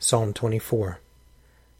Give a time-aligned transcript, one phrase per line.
[0.00, 1.00] Psalm 24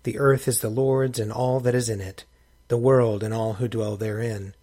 [0.02, 2.24] The earth is the Lord's and all that is in it,
[2.66, 4.54] the world and all who dwell therein.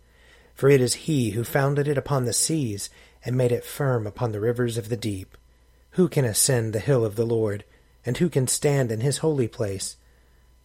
[0.53, 2.89] For it is he who founded it upon the seas,
[3.23, 5.37] and made it firm upon the rivers of the deep.
[5.91, 7.63] Who can ascend the hill of the Lord,
[8.05, 9.95] and who can stand in his holy place?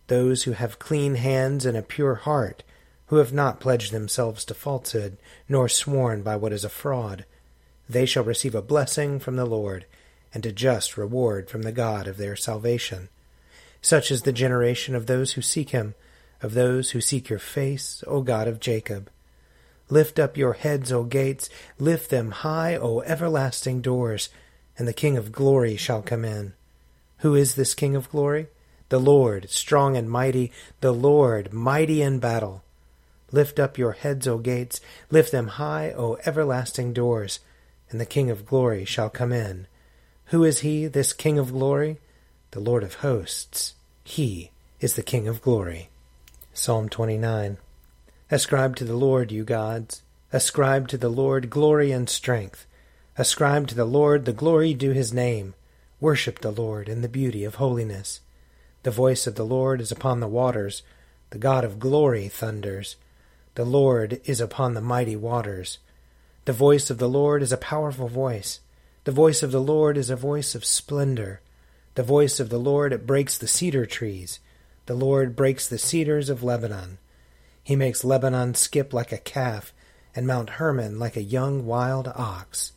[0.09, 2.65] Those who have clean hands and a pure heart,
[3.07, 5.17] who have not pledged themselves to falsehood,
[5.49, 7.25] nor sworn by what is a fraud.
[7.89, 9.87] They shall receive a blessing from the Lord,
[10.33, 13.09] and a just reward from the God of their salvation.
[13.83, 15.95] Such is the generation of those who seek him,
[16.43, 19.11] of those who seek your face, O God of Jacob.
[19.89, 24.29] Lift up your heads, O gates, lift them high, O everlasting doors
[24.81, 26.55] and the King of glory shall come in.
[27.19, 28.47] Who is this King of glory?
[28.89, 32.65] The Lord, strong and mighty, the Lord, mighty in battle.
[33.31, 34.81] Lift up your heads, O gates,
[35.11, 37.41] lift them high, O everlasting doors,
[37.91, 39.67] and the King of glory shall come in.
[40.31, 41.99] Who is he, this King of glory?
[42.53, 43.75] The Lord of hosts.
[44.05, 45.89] He is the King of glory.
[46.55, 47.59] Psalm 29.
[48.31, 50.03] Ascribe to the Lord, you gods.
[50.33, 52.65] Ascribe to the Lord glory and strength.
[53.19, 55.55] Ascribe to the Lord the glory due his name.
[56.01, 58.21] Worship the Lord in the beauty of holiness.
[58.85, 60.85] The voice of the Lord is upon the waters.
[61.31, 62.95] The God of glory thunders.
[63.57, 65.79] The Lord is upon the mighty waters.
[66.45, 68.61] The voice of the Lord is a powerful voice.
[69.05, 71.41] The voice of the Lord is a voice of splendor.
[71.95, 74.41] The voice of the Lord it breaks the cedar trees.
[74.85, 76.99] The Lord breaks the cedars of Lebanon.
[77.65, 79.73] He makes Lebanon skip like a calf,
[80.15, 82.73] and Mount Hermon like a young wild ox.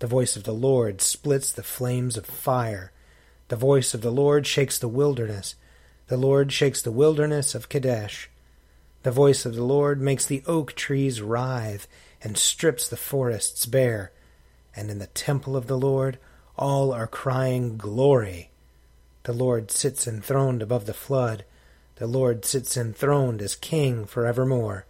[0.00, 2.90] The voice of the Lord splits the flames of fire.
[3.46, 5.54] The voice of the Lord shakes the wilderness.
[6.08, 8.28] The Lord shakes the wilderness of Kadesh.
[9.04, 11.86] The voice of the Lord makes the oak trees writhe
[12.20, 14.10] and strips the forests bare.
[14.74, 16.18] And in the temple of the Lord
[16.56, 18.50] all are crying, Glory!
[19.24, 21.44] The Lord sits enthroned above the flood.
[21.96, 24.86] The Lord sits enthroned as King for evermore.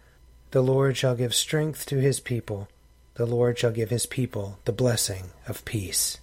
[0.53, 2.69] The Lord shall give strength to his people
[3.15, 6.19] the Lord shall give his people the blessing of peace.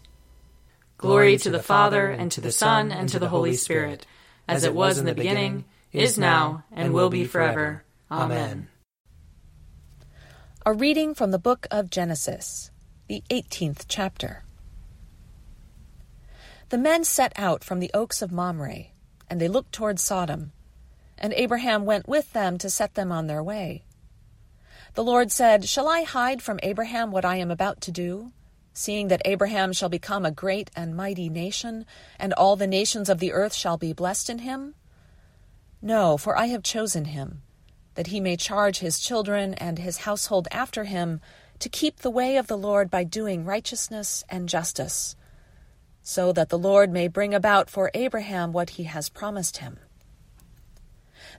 [0.97, 4.05] Glory to the Father, and to the Son, and to the Holy Spirit,
[4.47, 7.83] as it was in the beginning, is now, and will be forever.
[8.11, 8.67] Amen.
[10.65, 12.71] A reading from the book of Genesis,
[13.09, 14.43] the 18th chapter.
[16.69, 18.91] The men set out from the oaks of Mamre,
[19.27, 20.51] and they looked toward Sodom,
[21.17, 23.81] and Abraham went with them to set them on their way.
[24.93, 28.31] The Lord said, Shall I hide from Abraham what I am about to do?
[28.73, 31.87] Seeing that Abraham shall become a great and mighty nation,
[32.19, 34.75] and all the nations of the earth shall be blessed in him?
[35.81, 37.41] No, for I have chosen him,
[37.95, 41.21] that he may charge his children and his household after him
[41.59, 45.15] to keep the way of the Lord by doing righteousness and justice,
[46.01, 49.77] so that the Lord may bring about for Abraham what he has promised him.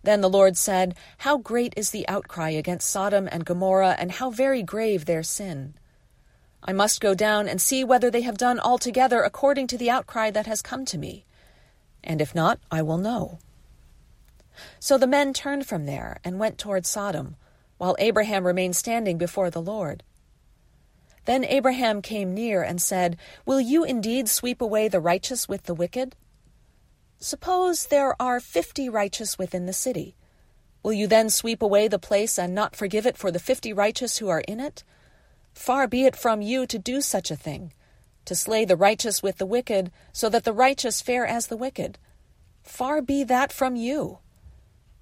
[0.02, 4.30] Then the Lord said, How great is the outcry against Sodom and Gomorrah, and how
[4.30, 5.74] very grave their sin!
[6.62, 10.30] I must go down and see whether they have done altogether according to the outcry
[10.30, 11.24] that has come to me.
[12.04, 13.38] And if not, I will know.
[14.78, 17.36] So the men turned from there and went toward Sodom,
[17.78, 20.02] while Abraham remained standing before the Lord.
[21.26, 25.74] Then Abraham came near and said, Will you indeed sweep away the righteous with the
[25.74, 26.16] wicked?
[27.18, 30.16] Suppose there are fifty righteous within the city.
[30.82, 34.18] Will you then sweep away the place and not forgive it for the fifty righteous
[34.18, 34.82] who are in it?
[35.52, 37.74] Far be it from you to do such a thing,
[38.24, 41.98] to slay the righteous with the wicked, so that the righteous fare as the wicked.
[42.62, 44.20] Far be that from you.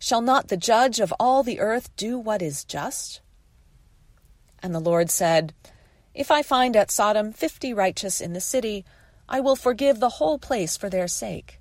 [0.01, 3.21] Shall not the judge of all the earth do what is just?
[4.61, 5.55] And the Lord said,
[6.15, 8.85] If I find at Sodom fifty righteous in the city,
[9.29, 11.61] I will forgive the whole place for their sake.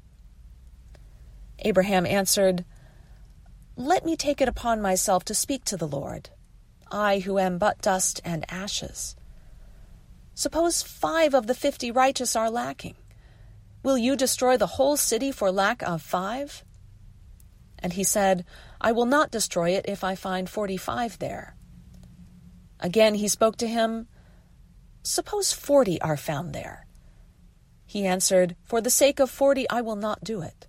[1.59, 2.65] Abraham answered,
[3.75, 6.29] Let me take it upon myself to speak to the Lord,
[6.91, 9.15] I who am but dust and ashes.
[10.33, 12.95] Suppose five of the fifty righteous are lacking.
[13.83, 16.63] Will you destroy the whole city for lack of five?
[17.79, 18.45] And he said,
[18.79, 21.55] I will not destroy it if I find forty five there.
[22.79, 24.07] Again he spoke to him,
[25.09, 26.85] Suppose forty are found there.
[27.85, 30.67] He answered, For the sake of forty I will not do it.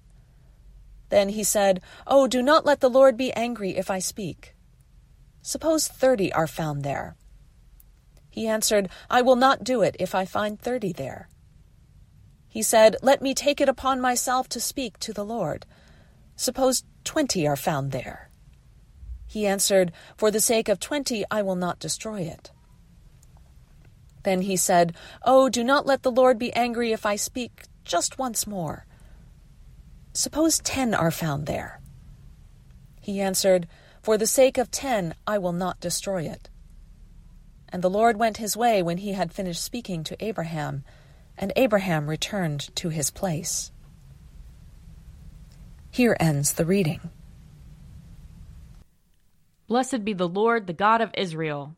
[1.08, 4.54] Then he said, Oh, do not let the Lord be angry if I speak.
[5.42, 7.16] Suppose thirty are found there.
[8.30, 11.28] He answered, I will not do it if I find thirty there.
[12.46, 15.66] He said, Let me take it upon myself to speak to the Lord.
[16.36, 18.30] Suppose twenty are found there.
[19.26, 22.52] He answered, For the sake of twenty I will not destroy it.
[24.28, 28.18] Then he said, Oh, do not let the Lord be angry if I speak just
[28.18, 28.84] once more.
[30.12, 31.80] Suppose ten are found there.
[33.00, 33.66] He answered,
[34.02, 36.50] For the sake of ten, I will not destroy it.
[37.70, 40.84] And the Lord went his way when he had finished speaking to Abraham,
[41.38, 43.72] and Abraham returned to his place.
[45.90, 47.00] Here ends the reading.
[49.68, 51.77] Blessed be the Lord, the God of Israel.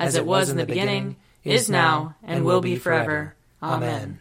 [0.00, 3.34] as it was in the beginning, is now, and will be forever.
[3.62, 4.18] Amen.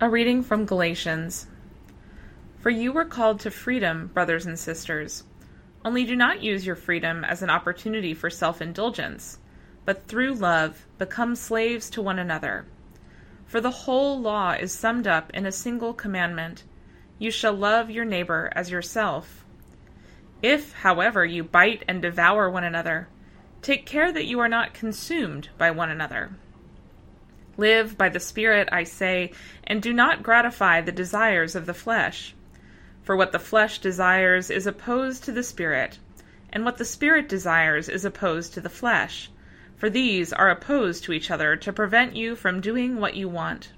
[0.00, 1.48] A reading from Galatians.
[2.60, 5.24] For you were called to freedom, brothers and sisters.
[5.84, 9.38] Only do not use your freedom as an opportunity for self indulgence,
[9.84, 12.66] but through love become slaves to one another.
[13.46, 16.64] For the whole law is summed up in a single commandment
[17.18, 19.44] You shall love your neighbor as yourself.
[20.42, 23.08] If, however, you bite and devour one another,
[23.62, 26.30] take care that you are not consumed by one another.
[27.56, 29.32] Live by the Spirit, I say,
[29.64, 32.34] and do not gratify the desires of the flesh.
[33.02, 35.98] For what the flesh desires is opposed to the Spirit,
[36.50, 39.30] and what the Spirit desires is opposed to the flesh.
[39.76, 43.72] For these are opposed to each other to prevent you from doing what you want.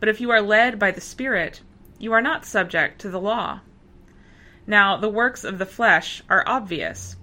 [0.00, 1.60] But if you are led by the Spirit,
[1.98, 3.60] you are not subject to the law.
[4.66, 7.16] Now, the works of the flesh are obvious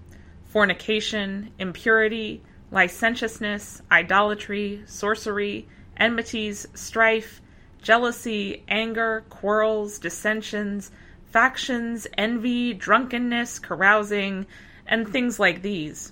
[0.50, 2.42] fornication, impurity,
[2.72, 7.42] licentiousness, idolatry, sorcery, enmities, strife,
[7.82, 10.92] jealousy, anger, quarrels, dissensions,
[11.32, 14.46] factions, envy, drunkenness, carousing,
[14.86, 16.12] and things like these.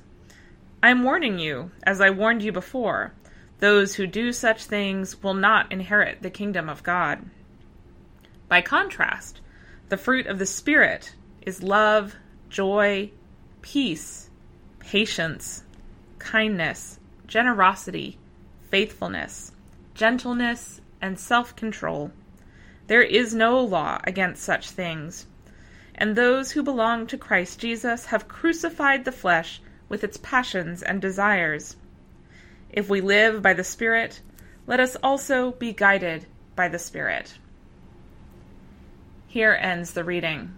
[0.81, 3.13] I am warning you, as I warned you before,
[3.59, 7.25] those who do such things will not inherit the kingdom of God.
[8.47, 9.41] By contrast,
[9.89, 12.15] the fruit of the Spirit is love,
[12.49, 13.11] joy,
[13.61, 14.26] peace,
[14.87, 15.63] patience,
[16.17, 18.17] kindness, generosity,
[18.69, 19.51] faithfulness,
[19.93, 22.09] gentleness, and self control.
[22.87, 25.27] There is no law against such things.
[25.93, 31.01] and those who belong to Christ Jesus have crucified the flesh with its passions and
[31.01, 31.75] desires.
[32.69, 34.21] If we live by the Spirit,
[34.67, 37.33] let us also be guided by the Spirit.
[39.27, 40.57] Here ends the reading.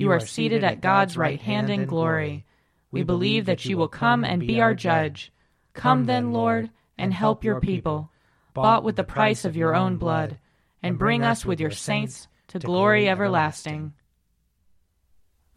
[0.00, 2.46] You are seated at God's right hand in glory.
[2.90, 5.30] We believe that you will come and be our judge.
[5.74, 8.10] Come then, Lord, and help your people,
[8.54, 10.38] bought with the price of your own blood,
[10.82, 13.92] and bring us with your saints to glory everlasting.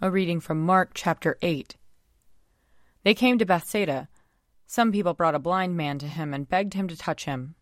[0.01, 1.77] A reading from Mark chapter 8.
[3.05, 4.09] They came to Bethsaida.
[4.67, 7.55] Some people brought a blind man to him and begged him to touch him.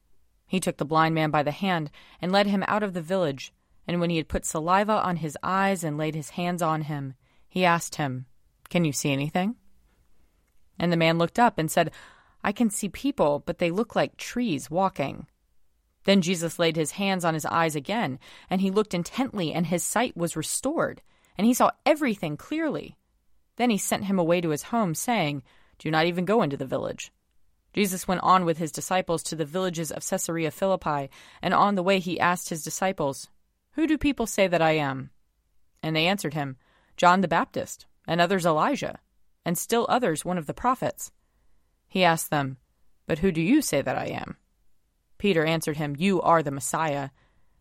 [0.48, 3.54] He took the blind man by the hand and led him out of the village.
[3.88, 7.16] And when he had put saliva on his eyes and laid his hands on him,
[7.48, 8.26] he asked him,
[8.70, 9.56] Can you see anything?
[10.80, 11.92] And the man looked up and said,
[12.44, 15.28] I can see people, but they look like trees walking.
[16.06, 18.18] Then Jesus laid his hands on his eyes again,
[18.50, 21.02] and he looked intently, and his sight was restored,
[21.38, 22.98] and he saw everything clearly.
[23.58, 25.44] Then he sent him away to his home, saying,
[25.78, 27.12] Do not even go into the village.
[27.74, 31.10] Jesus went on with his disciples to the villages of Caesarea Philippi,
[31.42, 33.30] and on the way he asked his disciples,
[33.74, 35.12] Who do people say that I am?
[35.82, 36.58] And they answered him,
[36.98, 39.00] John the Baptist, and others Elijah,
[39.46, 41.12] and still others one of the prophets.
[41.88, 42.58] He asked them,
[43.08, 44.38] But who do you say that I am?
[45.18, 47.10] Peter answered him, You are the Messiah.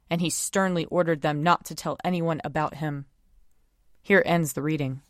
[0.09, 3.07] And he sternly ordered them not to tell anyone about him.
[4.03, 5.03] Here ends the reading.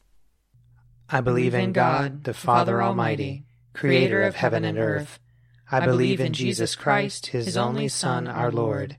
[1.08, 5.18] I believe in God, the Father Almighty, creator of heaven and earth.
[5.70, 8.98] I believe in Jesus Christ, his only Son, our Lord.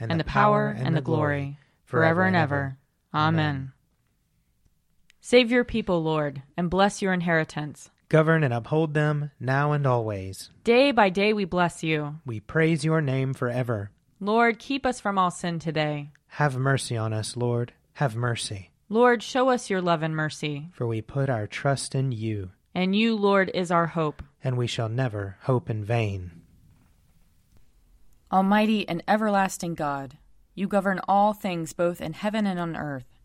[0.00, 2.76] and the power, and the glory, forever and ever.
[3.12, 3.72] Amen.
[5.20, 7.90] Save your people, Lord, and bless your inheritance.
[8.08, 10.50] Govern and uphold them now and always.
[10.64, 12.16] Day by day we bless you.
[12.26, 13.90] We praise your name forever.
[14.18, 16.10] Lord, keep us from all sin today.
[16.26, 17.72] Have mercy on us, Lord.
[17.94, 18.70] Have mercy.
[18.88, 20.70] Lord, show us your love and mercy.
[20.72, 22.50] For we put our trust in you.
[22.74, 24.22] And you, Lord, is our hope.
[24.42, 26.32] And we shall never hope in vain.
[28.32, 30.18] Almighty and everlasting God,
[30.54, 33.18] you govern all things both in heaven and on earth.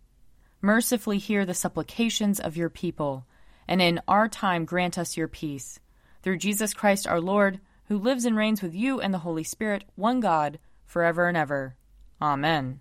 [0.62, 3.26] Mercifully hear the supplications of your people
[3.68, 5.80] and in our time grant us your peace.
[6.22, 9.84] Through Jesus Christ our Lord, who lives and reigns with you and the Holy Spirit,
[9.96, 11.76] one God, forever and ever.
[12.22, 12.80] Amen.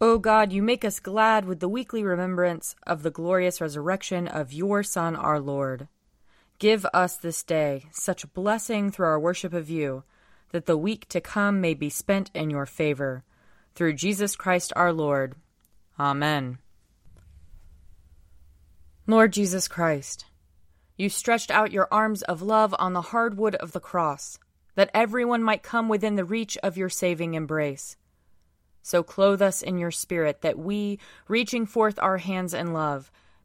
[0.00, 4.52] O God, you make us glad with the weekly remembrance of the glorious resurrection of
[4.52, 5.88] your Son, our Lord.
[6.62, 10.04] Give us this day such blessing through our worship of you,
[10.52, 13.24] that the week to come may be spent in your favor.
[13.74, 15.34] Through Jesus Christ our Lord.
[15.98, 16.58] Amen.
[19.08, 20.26] Lord Jesus Christ,
[20.96, 24.38] you stretched out your arms of love on the hard wood of the cross,
[24.76, 27.96] that everyone might come within the reach of your saving embrace.
[28.82, 33.10] So clothe us in your spirit, that we, reaching forth our hands in love,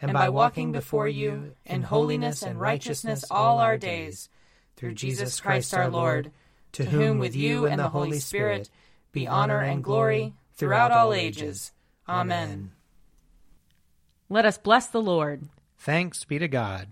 [0.00, 4.28] and by walking before you in holiness and righteousness all our days,
[4.76, 6.30] through Jesus Christ our Lord,
[6.72, 8.70] to whom with you and the Holy Spirit
[9.12, 11.72] be honor and glory throughout all ages.
[12.08, 12.72] Amen.
[14.28, 15.48] Let us bless the Lord.
[15.76, 16.88] Thanks be to God.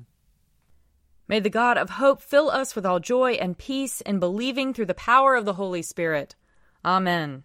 [1.28, 4.86] May the God of hope fill us with all joy and peace in believing through
[4.86, 6.34] the power of the Holy Spirit.
[6.84, 7.44] Amen.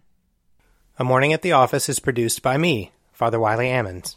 [0.98, 4.16] A Morning at the Office is produced by me, Father Wiley Ammons.